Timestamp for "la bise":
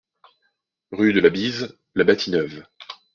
1.19-1.77